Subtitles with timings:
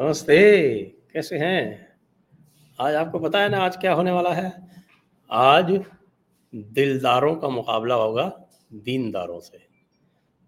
[0.00, 1.76] نمستے، کیسے ہیں؟
[2.78, 4.48] آج آپ کو پتا ہے نا آج کیا ہونے والا ہے؟
[5.28, 5.72] آج
[6.52, 8.30] دلداروں کا مقابلہ ہوگا
[8.68, 9.56] دینداروں سے۔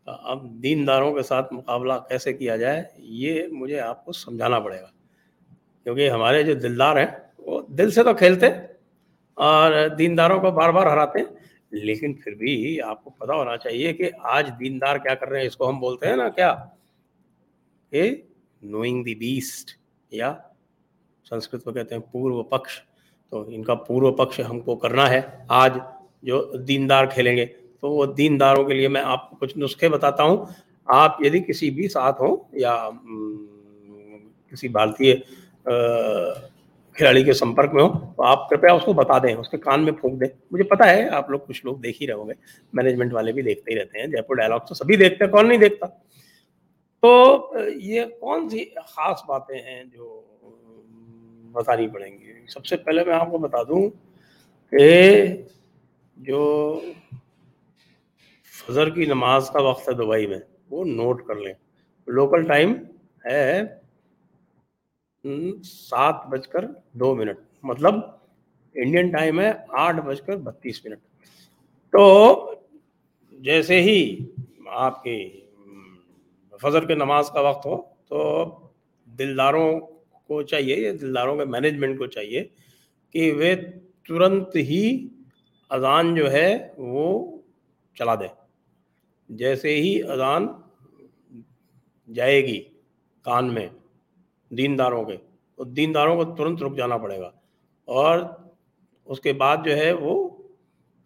[0.06, 4.86] اب دینداروں کے ساتھ مقابلہ کیسے کیا جائے، یہ مجھے آپ کو سمجھانا پڑے گا۔
[5.84, 7.06] کیونکہ ہمارے جو دلدار ہیں،
[7.38, 8.46] وہ دل سے تو کھیلتے
[9.34, 11.26] اور دینداروں کو بار بار ہراتے ہیں،
[11.70, 15.46] لیکن پھر بھی آپ کو پتہ ہونا چاہیے کہ آج دیندار کیا کر رہے ہیں،
[15.46, 16.64] اس کو ہم بولتے ہیں نا کیا؟
[17.90, 18.22] کہ
[18.62, 19.70] نوئنگ دی بیسٹ
[20.12, 20.34] یا
[21.26, 22.80] سنسکرت میں کہتے ہیں پورو پکش
[23.30, 25.78] تو ان کا پورو پکش ہم کو کرنا ہے آج
[26.22, 27.46] جو دیندار کھیلیں گے
[27.80, 30.44] تو وہ دینداروں کے لیے میں آپ کو کچھ نسخے بتاتا ہوں
[30.88, 32.76] آپ یعنی کسی بھی ساتھ ہوں یا
[34.52, 35.12] کسی بھارتی
[36.96, 39.84] کھلاڑی کے سمپرک میں ہوں تو آپ کرپیا اس کو بتا دیں اس کے کان
[39.84, 42.34] میں پھونک دیں مجھے پتا ہے آپ لوگ کچھ لوگ دیکھ ہی رہو گے
[42.72, 45.48] مینجمنٹ والے بھی دیکھتے ہی رہتے ہیں جے پور ڈائلگ تو سبھی دیکھتے ہیں کون
[45.48, 45.86] نہیں دیکھتا
[47.02, 50.20] تو یہ کون سی خاص باتیں ہیں جو
[51.52, 53.88] بتانی پڑیں گی سب سے پہلے میں آپ کو بتا دوں
[54.70, 55.22] کہ
[56.16, 56.80] جو
[58.52, 60.38] فضر کی نماز کا وقت ہے دبئی میں،
[60.70, 61.52] وہ نوٹ کر لیں۔
[62.06, 62.74] لوکل ٹائم
[63.24, 63.62] ہے
[65.64, 67.94] سات بج کر دو منٹ مطلب
[68.74, 70.98] انڈین ٹائم ہے آٹھ بج کر بتیس منٹ۔
[71.92, 72.54] تو
[73.32, 74.28] جیسے ہی
[74.66, 75.40] آپ کی
[76.60, 78.20] فجر کے نماز کا وقت ہو تو
[79.18, 79.80] دلداروں
[80.26, 82.44] کو چاہیے یا دلداروں کے مینجمنٹ کو چاہیے
[83.10, 83.54] کہ وہ
[84.08, 85.08] ترنت ہی
[85.70, 87.38] اذان جو ہے وہ
[87.94, 88.26] چلا دے۔
[89.28, 90.46] جیسے ہی اذان
[92.08, 92.60] جائے گی
[93.24, 93.68] کان میں
[94.50, 95.16] دینداروں کے،
[95.54, 97.30] تو دینداروں کو ترنت رک جانا پڑے گا
[97.88, 98.20] اور
[99.04, 100.28] اس کے بعد جو ہے وہ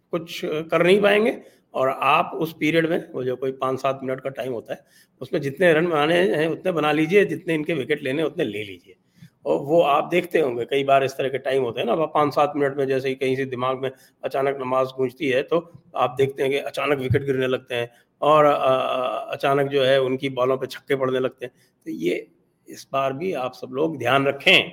[0.09, 1.31] کچھ کر نہیں پائیں گے۔
[1.77, 4.79] اور آپ اس پیریڈ میں وہ جو کوئی پانچ سات منٹ کا ٹائم ہوتا ہے،
[5.19, 8.43] اس میں جتنے رن بنانے ہیں، اتنے بنا لیجیے، جتنے ان کے وکٹ لینے اتنے
[8.43, 8.93] لے لیجیے۔
[9.41, 12.05] اور وہ آپ دیکھتے ہوں گے، کئی بار اس طرح کے ٹائم ہوتے ہیں نا
[12.05, 13.89] پانچ سات منٹ میں جیسے ہی کہیں سے دماغ میں
[14.21, 15.61] اچانک نماز گونجتی ہے، تو
[15.93, 18.45] آپ دیکھتے ہیں کہ اچانک وکٹ گرنے لگتے ہیں اور
[19.27, 22.21] اچانک جو ہے ان کی بالوں پہ چھکے پڑنے لگتے ہیں۔ تو یہ
[22.65, 24.69] اس بار بھی آپ سب لوگ دھیان رکھیں۔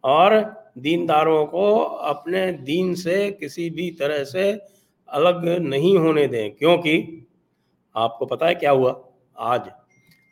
[0.00, 0.32] اور
[0.74, 4.52] دینداروں کو اپنے دین سے کسی بھی طرح سے
[5.06, 7.06] الگ نہیں ہونے دیں۔ کیونکہ
[7.94, 8.92] آپ کو پتہ ہے کیا ہوا؟
[9.34, 9.68] آج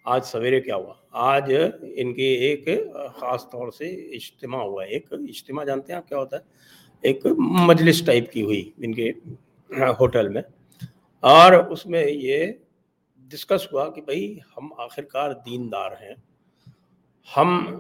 [0.04, 2.68] آج سویرے کیا ہوا؟ آج ان کی ایک
[3.16, 3.86] خاص طور سے
[4.16, 6.42] اجتماع ہوا۔ ایک اجتماع جانتے ہیں آپ کیا ہوتا ہے؟
[7.00, 9.12] ایک مجلس ٹائپ کی ہوئی ان کے
[10.00, 10.42] ہوٹل میں۔
[11.20, 12.46] اور اس میں یہ
[13.16, 16.14] ڈسکس ہوا کہ بھئی ہم آخر کار دیندار ہیں۔
[17.36, 17.78] ہم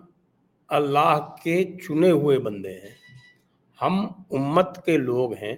[0.68, 2.94] اللہ کے چنے ہوئے بندے ہیں۔
[3.82, 5.56] ہم امت کے لوگ ہیں۔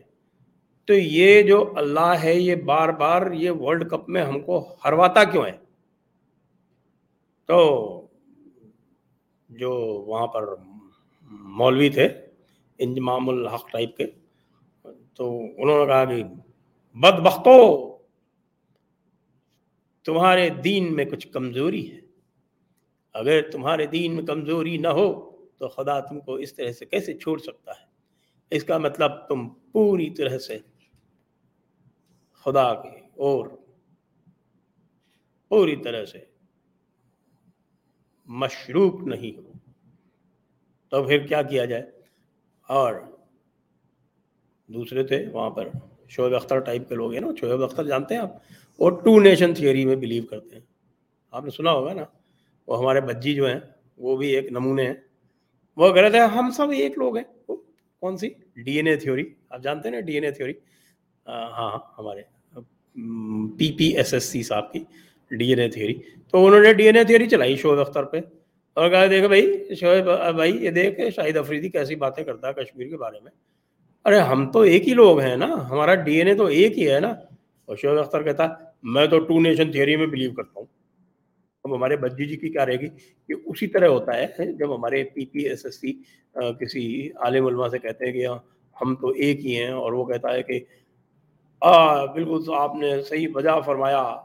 [0.86, 5.24] تو یہ جو اللہ ہے، یہ بار بار یہ ورلڈ کپ میں ہم کو ہرواتا
[5.24, 5.52] کیوں ہے؟
[7.46, 7.58] تو
[9.48, 9.72] جو
[10.06, 10.42] وہاں پر
[11.30, 12.08] مولوی تھے،
[12.78, 14.06] انجمام الحق ٹائپ کے،
[15.14, 16.22] تو انہوں نے کہا کہ
[16.94, 17.96] بد بختو
[20.04, 22.00] تمہارے دین میں کچھ کمزوری ہے۔
[23.12, 27.14] اگر تمہارے دین میں کمزوری نہ ہو، تو خدا تم کو اس طرح سے کیسے
[27.14, 27.86] چھوڑ سکتا ہے؟
[28.50, 30.58] اس کا مطلب تم پوری طرح سے
[32.46, 33.46] خدا کی اور
[35.48, 36.18] پوری طرح سے
[38.26, 39.52] مشروب نہیں ہو۔
[40.88, 41.90] تو پھر کیا کیا جائے؟
[42.68, 42.94] اور
[44.66, 45.68] دوسرے تھے وہاں پر،
[46.08, 48.30] شعیب اختر ٹائپ کے لوگ ہیں نا، شعیب اختر جانتے ہیں آپ؟
[48.78, 50.62] وہ ٹو نیشن تھیوری میں بلیو کرتے ہیں۔
[51.30, 52.04] آپ نے سنا ہوگا نا،
[52.66, 53.60] وہ ہمارے بجی جو ہیں،
[53.96, 54.94] وہ بھی ایک نمونے ہیں۔
[55.76, 57.52] وہ کہہ رہے تھے، ہم سب ایک لوگ ہیں۔
[58.00, 60.52] کون سی؟ ڈی این اے تھیوری آپ جانتے ہیں نا ڈی این اے تھیوری
[61.26, 62.35] ہاں ہاں ہمارے
[63.58, 64.84] پی پی ایس ایس سی صاحب کی
[65.30, 65.94] ڈی این اے تھیوری
[66.32, 68.20] تو انہوں نے ڈی این اے تھیوری چلائی شعیب اختر پہ.
[68.76, 72.88] اور کہا دیکھو بھائی، شعیب، بھائی، یہ دیکھ شاہد افریدی کیسی باتیں کرتا ہے کشمیر
[72.88, 73.30] کے بارے میں.
[74.04, 76.90] ارے، ہم تو ایک ہی لوگ ہیں نا، ہمارا ڈی این اے تو ایک ہی
[76.90, 77.08] ہے نا.
[77.68, 78.46] اور شعیب اختر کہتا،
[78.94, 80.66] میں تو ٹو نیشن تھیوری میں بلیو کرتا ہوں.
[81.64, 82.88] اب ہمارے بجی جی کی کیا رہے گی؟
[83.28, 85.92] کہ اسی طرح ہوتا ہے، جب ہمارے پی پی ایس ایس سی
[86.60, 88.38] کسی عالم علماء سے کہتے ہیں کہ ہاں،
[88.76, 90.58] ہم تو ایک ہی ہیں، اور وہ کہتا ہے کہ
[91.62, 94.20] بالکل تو آپ نے صحیح بجا فرمایا۔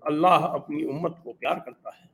[0.00, 2.08] اللہ اپنی امت کو پیار کرتا ہے۔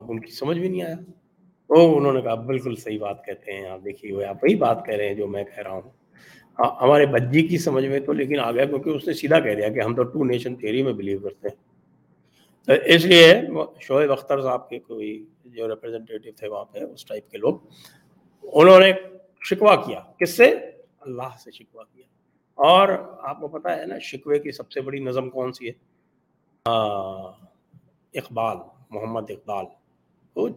[0.00, 0.94] ان کی سمجھ بھی نہیں آیا۔
[1.68, 4.86] تو انہوں نے کہا، بالکل صحیح بات کہتے ہیں۔ آپ دیکھیے، وہ آپ وہی بات
[4.86, 5.82] کہہ رہے ہیں جو میں کہہ رہا ہوں۔
[6.58, 9.54] ہاں، ہمارے بجی کی سمجھ میں تو لیکن آ گیا کیونکہ اس نے سیدھا کہہ
[9.54, 11.72] دیا کہ ہم تو ٹو نیشن تھیری میں بلیو کرتے ہیں۔
[12.66, 13.40] تو اس لیے
[13.80, 17.54] شعیب اختر صاحب کے کوئی جو ریپرزنٹیٹیو تھے وہاں پہ، اس ٹائپ کے لوگ،
[18.42, 18.92] انہوں نے
[19.44, 20.54] شکوا کیا۔ کس سے؟
[21.00, 22.02] اللہ سے شکوا کیا۔
[22.54, 22.88] اور
[23.22, 25.72] آپ کو پتا ہے نا شکوے کی سب سے بڑی نظم کون سی ہے؟
[26.64, 26.72] آ,
[28.14, 28.56] اقبال
[28.90, 29.64] محمد اقبال۔
[30.36, 30.48] وہ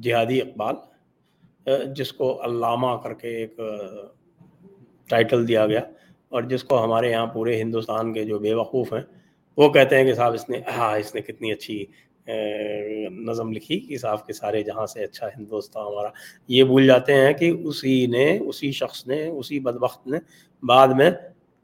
[0.00, 0.74] جہادی اقبال
[1.96, 3.60] جس کو علامہ کر کے ایک
[5.08, 5.80] ٹائٹل دیا گیا۔
[6.28, 9.02] اور جس کو ہمارے یہاں پورے ہندوستان کے جو بے وقوف ہیں
[9.56, 11.86] وہ کہتے ہیں کہ صاحب اس نے ہاں اس نے کتنی اچھی
[13.10, 16.08] نظم لکھی کہ صاحب کے سارے جہاں سے اچھا ہندوستان ہمارا،
[16.48, 20.18] یہ بھول جاتے ہیں کہ اسی نے، اسی شخص نے، اسی بدبخت نے
[20.66, 21.10] بعد میں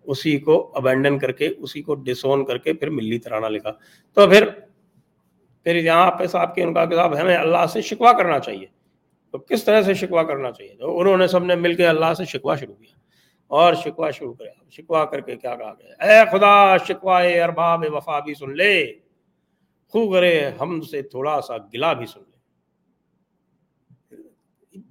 [0.04, 3.72] اسی کو ابینڈن کر کے، اسی کو ڈسون کر کے پھر ملی ترانہ لکھا۔
[4.14, 4.46] تو پھر
[5.64, 8.66] پھر یہاں پہ صاحب کے ان کا کہ صاحب، ہمیں اللہ سے شکوا کرنا چاہیے۔
[9.30, 12.14] تو کس طرح سے شکوا کرنا چاہیے؟ تو انہوں نے سب نے مل کے اللہ
[12.14, 12.98] سے شکوا شروع کیا۔
[13.46, 18.20] اور شکوا شروع کرے شکوا کر کے کیا کہا گیا؟ اے خدا شکوا ارباب وفا
[18.20, 18.92] بھی سن لے۔
[19.88, 22.38] خو کرے ہم سے تھوڑا سا گلا بھی سن لے۔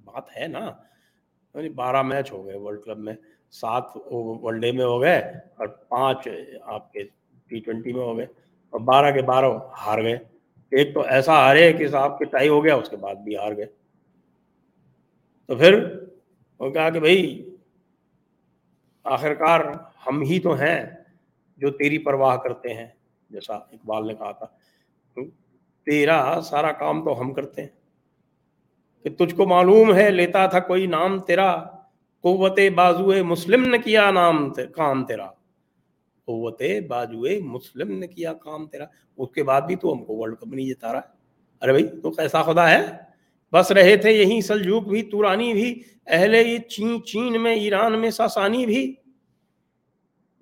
[0.04, 0.72] بات ہے نا۔
[1.54, 3.14] یعنی بارہ میچ ہو گئے ورلڈ کلب میں،
[3.50, 5.18] سات ون ڈے میں ہو گئے
[5.56, 6.28] اور پانچ
[6.62, 7.02] آپ کے
[7.46, 8.26] ٹی ٹوینٹی میں ہو گئے۔
[8.70, 9.44] اور بارہ کے بارہ
[9.86, 10.18] ہار گئے۔
[10.70, 13.56] ایک تو ایسا ہارے کہ صاحب کے ٹائی ہو گیا، اس کے بعد بھی ہار
[13.56, 13.66] گئے۔
[15.46, 16.06] تو پھر
[16.58, 17.56] وہ کہا کہ بھائی،
[19.04, 19.60] آخرکار
[20.06, 20.86] ہم ہی تو ہیں
[21.56, 22.86] جو تیری پرواہ کرتے ہیں،
[23.30, 24.46] جیسا اقبال نے کہا تھا۔
[25.86, 27.68] تیرا سارا کام تو ہم کرتے ہیں۔
[29.02, 31.64] کہ تجھ کو معلوم ہے، لیتا تھا کوئی نام تیرا۔
[32.20, 35.26] قوت بازو مسلم نے کیا نام کام تیرا۔
[36.26, 38.84] قوت بازو مسلم نے کیا کام تیرا۔
[39.16, 41.18] اس کے بعد بھی تو ہم کو ورلڈ کپ نہیں جتا رہا۔ ہے
[41.62, 42.86] ارے بھائی، تو کیسا خدا ہے؟
[43.52, 48.66] بس رہے تھے یہی سلجوک بھی، تورانی بھی، اہل چین چین میں، ایران میں، ساسانی
[48.66, 48.94] بھی۔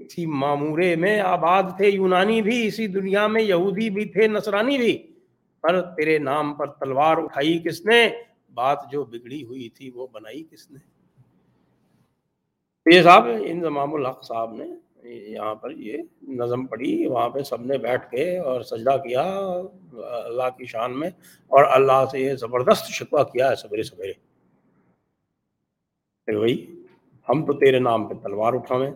[0.07, 5.07] اسی معمورے میں آباد تھے، یونانی بھی، اسی دنیا میں یہودی بھی تھے، نصرانی بھی۔
[5.63, 8.09] پر تیرے نام پر تلوار اٹھائی کس نے؟
[8.55, 10.79] بات جو بگڑی ہوئی تھی وہ بنائی کس نے؟
[12.97, 14.65] یہ صاحب انضمام الحق صاحب نے
[15.09, 19.23] یہاں پر یہ نظم پڑھی، وہاں پہ سب نے بیٹھ کے اور سجدہ کیا
[20.25, 21.09] اللہ کی شان میں
[21.49, 24.13] اور اللہ سے یہ زبردست شکوہ کیا ہے سویرے سویرے۔
[26.39, 26.67] وہی،
[27.29, 28.91] ہم تو تیرے نام پہ تلوار اٹھاویں۔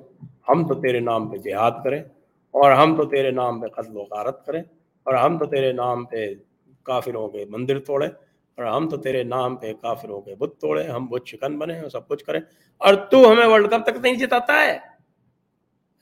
[0.51, 2.03] ہم تو تیرے نام پہ جہاد کریں
[2.51, 4.63] اور ہم تو تیرے نام پہ قتل و غارت کریں
[5.03, 6.35] اور ہم تو تیرے نام پہ
[6.83, 8.09] کافروں کے مندر توڑیں
[8.55, 11.89] اور ہم تو تیرے نام پہ کافروں کے بت توڑے ہم بت چکن بنے اور
[11.89, 12.41] سب کچھ کریں
[12.77, 14.79] اور تو ہمیں ورلڈ کپ تک نہیں جتاتا ہے۔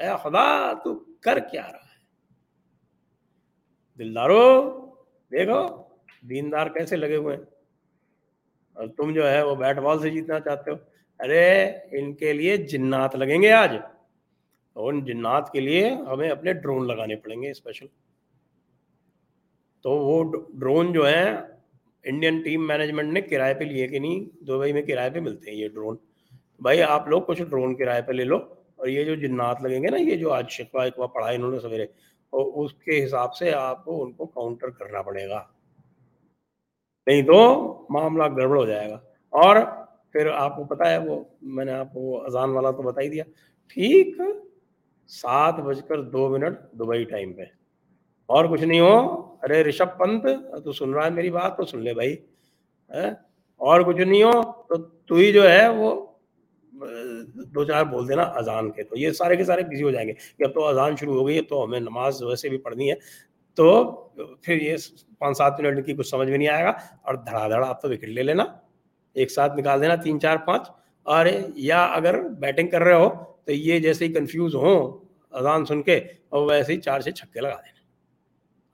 [0.00, 1.88] اے خدا، تو کر کیا رہا ہے؟
[3.98, 4.70] دلدارو،
[5.30, 5.82] دیکھو،
[6.20, 7.44] دیندار کیسے لگے ہوئے ہیں۔
[8.74, 10.76] اور تم جو ہے وہ بیٹ بال سے جیتنا چاہتے ہو۔
[11.20, 13.72] ارے، ان کے لیے جنات لگیں گے آج۔
[14.86, 17.86] ان جنات کے لیے ہمیں اپنے ڈرون لگانے پڑیں گے اسپیشل
[19.82, 21.34] تو وہ ڈرون جو ہے
[22.02, 25.58] انڈین ٹیم مینجمنٹ نے کرائے پہ لیے کہ نہیں دبئی میں کرائے پہ ملتے ہیں
[25.58, 25.96] یہ ڈرون.
[26.60, 28.36] بھائی آپ لوگ کچھ ڈرون کرائے پہ لے لو
[28.76, 31.58] اور یہ جو جنات لگیں گے نا، یہ جو آج شکوا اکوا پڑھا انہوں نے
[31.58, 31.84] سویرے،
[32.30, 35.44] اور اس کے حساب سے آپ کو ان کو کاؤنٹر کرنا پڑے گا۔
[37.06, 38.94] نہیں تو معاملہ گڑبڑ ہو جائے گا۔
[39.28, 39.56] اور
[40.12, 43.08] پھر آپ کو پتا ہے وہ، میں نے آپ کو اذان والا تو بتا ہی
[43.08, 43.24] دیا۔
[43.68, 44.16] ٹھیک۔
[45.08, 47.42] سات بج کر دو منٹ دبئی ٹائم پہ۔
[48.26, 50.26] اور کچھ نہیں ہو۔ ارے رشب پنت،
[50.64, 52.16] تو سن رہا ہے میری بات، تو سن لے بھائی۔
[53.56, 56.06] اور کچھ نہیں ہو، تو تو ہی جو ہے وہ،
[57.34, 60.12] دو چار بول دینا اذان کے۔ تو یہ سارے کے سارے بزی ہو جائیں گے۔
[60.12, 62.94] کہ اب تو اذان شروع ہو گئی ہے، تو ہمیں نماز ویسے بھی پڑھنی ہے۔
[63.54, 63.90] تو
[64.42, 64.76] پھر یہ
[65.18, 66.70] پانچ سات منٹ کی کچھ سمجھ میں نہیں آئے گا۔
[67.02, 68.44] اور دھڑا دھڑا آپ تو وکٹ لے لینا۔
[69.14, 70.62] ایک ساتھ نکال دینا، تین چار پانچ۔
[71.02, 73.08] اور یا اگر بیٹنگ کر رہے ہو
[73.48, 75.96] تو یہ جیسے ہی کنفیوز ہوں، اذان سن کے،
[76.28, 77.80] اور ویسے ہی چار سے چھکے لگا دینا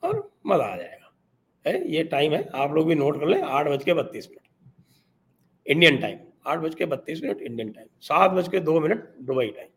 [0.01, 0.15] اور
[0.45, 3.85] مزہ آ جائے گا۔ یہ ٹائم ہے، آپ لوگ بھی نوٹ کر لیں، آٹھ بج
[3.85, 4.73] کے بتیس منٹ۔
[5.65, 9.51] انڈین ٹائم آٹھ بج کے بتیس منٹ انڈین ٹائم سات بج کے دو منٹ دبئی
[9.51, 9.69] ٹائم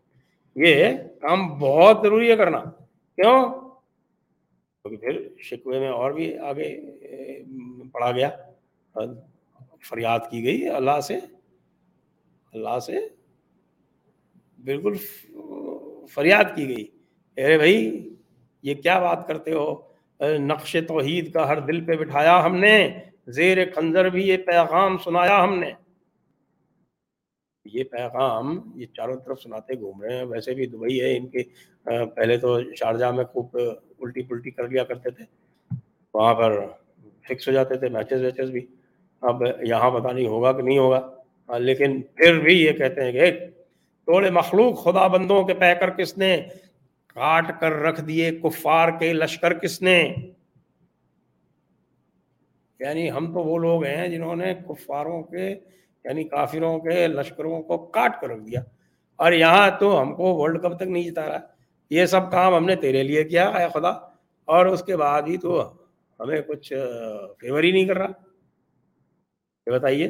[0.55, 0.85] یہ
[1.21, 2.59] کام بہت ضروری ہے کرنا۔
[3.15, 3.49] کیوں؟
[4.83, 6.81] کیونکہ پھر شکوے میں اور بھی آگے
[7.91, 8.29] پڑھا گیا۔
[9.89, 11.15] فریاد کی گئی اللہ سے۔
[12.53, 13.16] اللہ سے
[14.63, 14.93] بالکل
[16.05, 16.87] فریاد کی گئی۔
[17.43, 18.09] ارے بھائی،
[18.63, 19.75] یہ کیا بات کرتے ہو؟
[20.39, 25.43] نقش توحید کا ہر دل پہ بٹھایا ہم نے، زیر خنجر بھی یہ پیغام سنایا
[25.43, 25.71] ہم نے۔
[27.65, 31.43] یہ پیغام یہ چاروں طرف سناتے گھوم رہے ہیں۔ ویسے بھی دبئی ہے، ان کے
[32.15, 33.57] پہلے تو شارجہ میں خوب
[33.99, 35.23] الٹی پلٹی کر لیا کرتے تھے۔
[36.13, 36.65] وہاں پر
[37.21, 38.65] فکس ہو جاتے تھے میچز، ویچز بھی۔
[39.21, 41.13] اب یہاں پتہ نہیں ہوگا کہ نہیں ہوگا۔
[41.57, 43.31] لیکن پھر بھی یہ کہتے ہیں کہ
[44.07, 46.43] توڑے مخلوق خدا بندوں کے پہ کر کس نے؟
[47.07, 50.13] کاٹ کر رکھ دیے، کفار کے لشکر کس نے؟
[52.79, 55.49] یعنی ہم تو وہ لوگ ہیں جنہوں نے کفاروں کے
[56.03, 58.63] یعنی کافروں کے لشکروں کو کاٹ کر رکھ دیا۔
[59.15, 61.37] اور یہاں تو ہم کو ورلڈ کپ تک نہیں جتا رہا۔
[61.89, 63.89] یہ سب کام ہم نے تیرے لیے کیا ہے خدا۔
[64.45, 65.73] اور اس کے بعد ہی تو
[66.19, 66.73] ہمیں کچھ
[67.39, 68.07] فیور ہی نہیں کر رہا۔
[69.67, 70.09] یہ بتائیے۔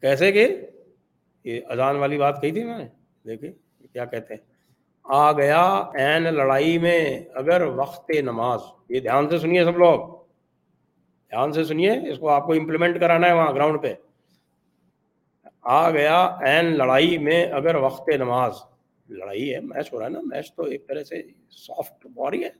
[0.00, 0.56] کیسے کہ
[1.46, 2.88] یہ اذان والی بات کہی تھی میں نے؟
[3.26, 3.52] دیکھیں
[3.92, 4.40] کیا کہتے ہیں؟
[5.04, 5.62] آ گیا
[5.94, 9.98] این لڑائی میں اگر وقت نماز۔ یہ دھیان سے سنیے سب لوگ۔
[11.30, 13.94] دھیان سے سنیے، اس کو آپ کو امپلیمنٹ کرانا ہے وہاں گراؤنڈ پہ۔
[15.62, 18.54] آ گیا این لڑائی میں اگر وقت نماز۔
[19.08, 22.50] لڑائی ہے، میچ ہو رہا ہے نا، میچ تو ایک طرح سے سافٹ باری ہے۔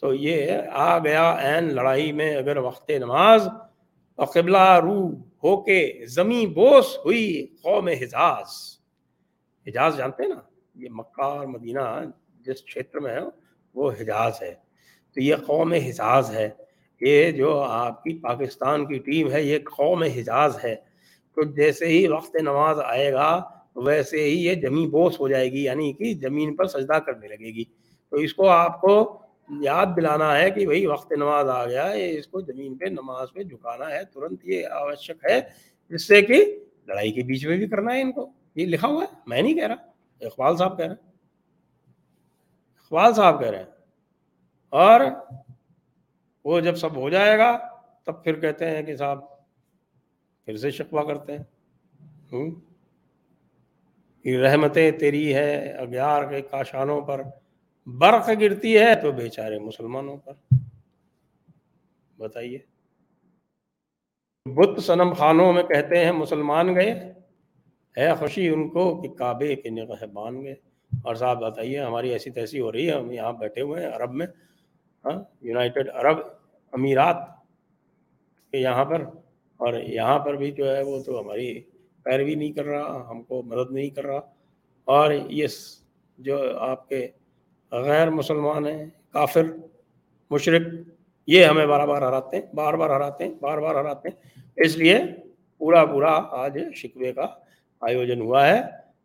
[0.00, 3.48] تو یہ آ گیا این لڑائی میں اگر وقت نماز۔
[4.34, 8.46] قبلہ رو۔ ہو کے زمیں بوس ہوئی قوم حجاز۔
[9.66, 10.40] حجاز جانتے ہیں نا؟
[10.74, 12.04] یہ مکہ اور مدینہ
[12.40, 13.18] جس چھیتر میں ہے،
[13.74, 14.54] وہ حجاز ہے۔
[15.14, 16.50] تو یہ قوم حجاز ہے۔
[17.00, 20.76] یہ جو آپ کی پاکستان کی ٹیم ہے، یہ قوم حجاز ہے۔
[21.34, 25.64] تو جیسے ہی وقت نماز آئے گا، ویسے ہی یہ زمین بوس ہو جائے گی
[25.64, 27.64] یعنی کہ زمین پر سجدہ کرنے لگے گی۔
[28.10, 32.18] تو اس کو آپ کو یاد دلانا ہے کہ بھائی وقت نماز آ گیا ہے،
[32.18, 35.40] اس کو زمین پہ نماز پہ جھکانا ہے، ترنت یہ آوشک ہے
[35.88, 39.04] جس سے کہ لڑائی کے بیچ میں بھی کرنا ہے ان کو۔ یہ لکھا ہوا
[39.04, 39.74] ہے، میں نہیں کہہ رہا،
[40.20, 41.10] اقبال صاحب کہہ رہے ہیں۔
[42.76, 43.66] اقبال صاحب کہہ رہے ہیں۔
[44.68, 45.00] اور
[46.44, 47.58] وہ جب سب ہو جائے گا،
[48.04, 49.18] تب پھر کہتے ہیں کہ صاحب،
[50.44, 51.42] پھر سے شکوا کرتے ہیں۔
[54.42, 57.22] رحمتیں تیری ہے اگیار کے کاشانوں پر
[57.96, 60.54] برق گرتی ہے تو بیچارے مسلمانوں پر۔
[62.18, 62.58] بتائیے۔
[64.46, 67.12] بت سنم خانوں میں کہتے ہیں، مسلمان گئے۔
[67.96, 70.54] ہے خوشی ان کو کہ کعبے کے نگہ بان گئے۔
[71.04, 74.12] اور صاحب بتائیے، ہماری ایسی تیسی ہو رہی ہے، ہم یہاں بیٹھے ہوئے ہیں عرب
[74.12, 74.26] میں۔
[75.04, 76.16] ہاں یونائٹڈ عرب
[76.72, 77.16] امیرات
[78.50, 79.00] کے یہاں پر۔
[79.56, 81.62] اور یہاں پر بھی جو ہے وہ تو ہماری
[82.02, 84.20] پیروی نہیں کر رہا، ہم کو مدد نہیں کر رہا۔
[84.84, 85.46] اور یہ
[86.18, 87.08] جو آپ کے
[87.72, 89.44] غیر مسلمان ہیں، کافر
[90.30, 90.66] مشرق
[91.28, 94.76] یہ ہمیں بار بار ہراتے ہیں، بار بار ہراتے ہیں، بار بار ہراتے ہیں۔ اس
[94.76, 94.98] لیے
[95.60, 97.26] پورا پورا آج شکوے کا
[97.82, 98.58] آیوجن ہوا ہے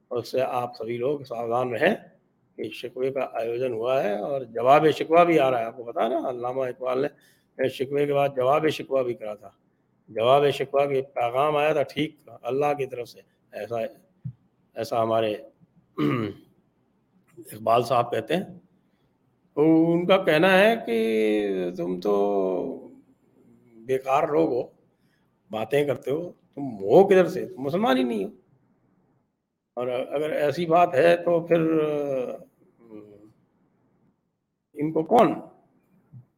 [0.07, 1.95] اور اس سے آپ سبھی لوگ ساودھان رہیں
[2.57, 5.83] کہ شکوے کا آیوجن ہوا ہے اور جواب شکوہ بھی آ رہا ہے، آپ کو
[5.83, 9.49] پتا نا، علامہ اقبال نے شکوے کے بعد جواب شکوہ بھی کرا تھا۔
[10.09, 13.19] جواب شکوہ کے پیغام آیا تھا ٹھیک اللہ کی طرف سے،
[13.51, 13.79] ایسا
[14.75, 15.35] ایسا ہمارے
[17.37, 18.43] اقبال صاحب کہتے ہیں،
[19.53, 22.89] تو ان کا کہنا ہے کہ تم تو
[23.75, 24.61] بیکار لوگ ہو،
[25.51, 28.29] باتیں کرتے ہو، تم ہو کدھر سے؟ تم مسلمان ہی نہیں ہو۔
[29.73, 31.61] اور اگر ایسی بات ہے تو پھر،
[34.73, 35.33] ان کو کون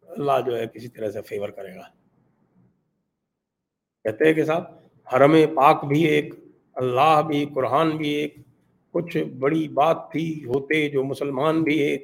[0.07, 1.81] اللہ جو ہے کسی طرح سے فیور کرے گا؟
[4.03, 4.63] کہتے ہیں کہ صاحب،
[5.13, 6.33] حرم پاک بھی ایک،
[6.73, 8.35] اللہ بھی، قرآن بھی ایک
[8.95, 12.03] کچھ بڑی بات تھی ہوتے جو مسلمان بھی ایک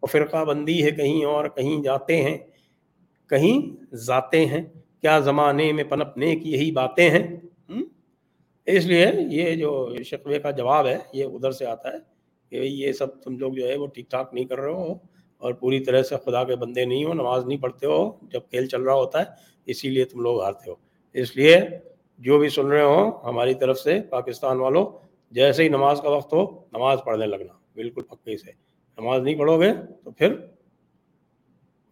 [0.00, 2.38] اور فرقہ بندی ہے، کہیں اور کہیں جاتے ہیں،
[3.30, 3.56] کہیں
[3.94, 4.62] ذاتے ہیں۔
[5.00, 7.36] کیا زمانے میں پنپنے کی یہی باتیں ہیں؟
[8.66, 9.70] اس لیے یہ جو
[10.04, 11.98] شکوے کا جواب ہے، یہ ادھر سے آتا ہے
[12.50, 14.92] کہ یہ سب تم لوگ جو ہے وہ ٹھیک ٹھاک نہیں کر رہے ہو
[15.42, 18.66] اور پوری طرح سے خدا کے بندے نہیں ہو، نماز نہیں پڑھتے ہو، جب کھیل
[18.66, 19.24] چل رہا ہوتا ہے،
[19.66, 20.76] اسی لیے تم لوگ ہارتے ہو۔
[21.14, 21.56] اس لیے
[22.18, 24.86] جو بھی سن رہے ہوں، ہماری طرف سے پاکستان والوں
[25.30, 28.52] جیسے ہی نماز کا وقت ہو، نماز پڑھنے لگنا، بالکل پکے سے۔
[28.98, 29.72] نماز نہیں پڑھو گے
[30.04, 30.34] تو پھر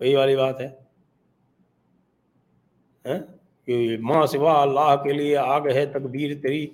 [0.00, 0.70] وہی والی بات ہے۔
[3.06, 3.38] ہاں؟
[4.00, 6.66] ماں سوا اللہ کے لیے آگ ہے تقدیر تیری،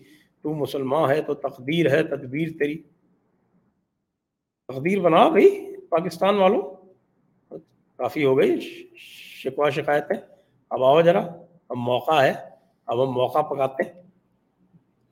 [0.43, 2.83] تو مسلمان ہے تو تقدیر ہے تدبیر تیری۔
[4.69, 6.63] تقدیر بنا بھائی، پاکستان والوں۔
[7.97, 8.61] کافی ہو گئی،
[9.45, 10.17] شکوا شکایتیں۔
[10.71, 11.21] اب آؤ ذرا،
[11.69, 12.33] اب موقع ہے،
[12.87, 13.83] اب ہم موقع پکاتے۔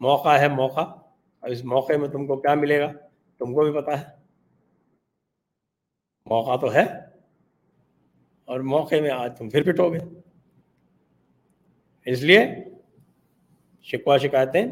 [0.01, 1.02] موقع ہے، موقع۔
[1.43, 2.93] اب اس موقع میں تم کو کیا ملے گا
[3.41, 4.05] تم کو بھی پتا ہے
[6.27, 6.85] موقع تو ہے
[8.49, 9.99] اور موقع میں آج تم پھر پٹو گے
[12.07, 12.45] اس لیے
[13.87, 14.65] شکوا شکایتیں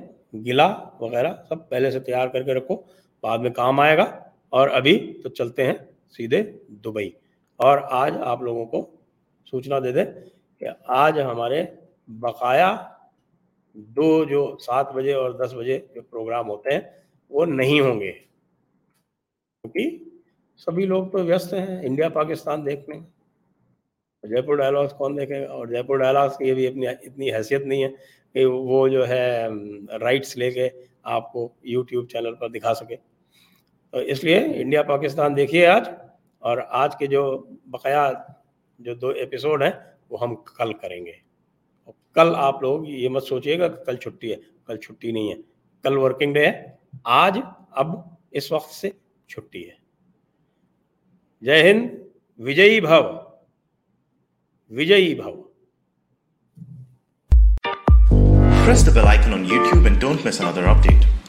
[0.47, 0.67] گلا
[1.01, 2.77] وغیرہ سب پہلے سے تیار کر کے رکھو
[3.23, 4.05] بعد میں کام آئے گا
[4.49, 5.75] اور ابھی تو چلتے ہیں
[6.19, 6.43] سیدھے
[6.85, 7.11] دبئی
[7.61, 8.87] اور آج آپ لوگوں کو
[9.53, 10.05] سوچنا دے دیں
[10.61, 11.65] کہ آج ہمارے
[12.09, 12.71] بقایا
[13.75, 16.81] دو جو سات بجے اور دس بجے جو پروگرام ہوتے ہیں،
[17.29, 18.13] وہ نہیں ہوں گے۔
[19.63, 20.05] کیونکہ
[20.57, 22.99] سبھی لوگ تو ویست ہیں، انڈیا، پاکستان دیکھنے۔
[24.23, 27.63] جے پور ڈائلاگس کون دیکھے؟ گا اور جے پور ڈائلاگس کی بھی اپنی، اتنی حیثیت
[27.63, 27.89] نہیں ہے
[28.33, 29.47] کہ وہ جو ہے
[30.01, 30.69] رائٹس لے کے
[31.03, 32.97] آپ کو یوٹیوب چینل پر دکھا سکے۔
[33.91, 35.89] تو اس لیے انڈیا، پاکستان دیکھیے آج۔
[36.39, 38.13] اور آج کے جو بقایا
[38.79, 39.71] جو دو ایپیسوڈ ہیں،
[40.11, 41.30] وہ ہم کل کریں گے۔
[42.15, 44.37] کل آپ لوگ یہ مت سوچئے گا کل چھٹی ہے،
[44.67, 45.35] کل چھٹی نہیں ہے۔
[45.83, 46.71] کل ورکنگ ڈے ہے۔
[47.05, 47.39] آج،
[47.71, 47.87] اب،
[48.31, 48.91] اس وقت سے
[49.29, 49.75] چھٹی ہے۔
[51.41, 51.89] جے ہند
[52.39, 53.03] وجئی بھاؤ
[54.71, 55.35] وجئی بھاؤ
[58.65, 61.20] Press the bell icon on YouTube and don't miss another update.